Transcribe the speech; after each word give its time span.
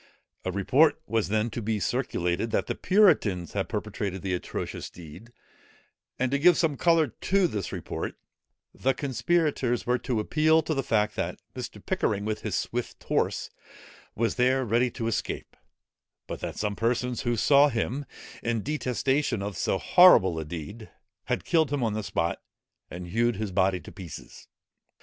A 0.43 0.51
report 0.51 0.99
was 1.05 1.27
then 1.27 1.51
to 1.51 1.61
be 1.61 1.79
circulated, 1.79 2.49
that 2.49 2.65
the 2.65 2.73
puritans 2.73 3.53
had 3.53 3.69
perpetrated 3.69 4.23
the 4.23 4.33
atrocious 4.33 4.89
deed; 4.89 5.31
and 6.17 6.31
to 6.31 6.39
give 6.39 6.57
some 6.57 6.75
colour 6.75 7.05
to 7.09 7.45
this 7.45 7.71
report, 7.71 8.15
the 8.73 8.95
conspirators 8.95 9.85
were 9.85 9.99
to 9.99 10.19
appeal 10.19 10.63
to 10.63 10.73
the 10.73 10.81
fact, 10.81 11.15
that 11.17 11.39
Mr. 11.55 11.85
Pickering, 11.85 12.25
with 12.25 12.41
his 12.41 12.55
swift 12.55 13.03
horse, 13.03 13.51
was 14.15 14.37
there 14.41 14.65
ready 14.65 14.89
to 14.89 15.05
escape; 15.05 15.55
but 16.25 16.39
that 16.39 16.57
some 16.57 16.75
persons 16.75 17.21
who 17.21 17.35
saw 17.37 17.69
him, 17.69 18.07
in 18.41 18.63
detestation 18.63 19.43
of 19.43 19.55
so 19.55 19.77
horrible 19.77 20.39
a 20.39 20.45
deed, 20.45 20.89
had 21.25 21.45
killed 21.45 21.71
him 21.71 21.83
on 21.83 21.93
the 21.93 22.01
spot, 22.01 22.41
and 22.89 23.05
hewed 23.09 23.35
his 23.35 23.51
body 23.51 23.79
to 23.79 23.91
pieces. 23.91 24.47